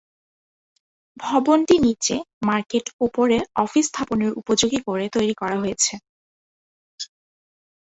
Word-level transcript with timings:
ভবনটি 1.17 1.75
নিচে 1.85 2.15
মার্কেট 2.47 2.85
উপরে 3.01 3.37
অফিস 3.55 3.85
স্থাপনের 3.89 4.31
উপযোগী 4.33 4.79
করে 4.87 5.05
তৈরি 5.15 5.35
করা 5.41 5.57
হয়েছে। 5.59 5.93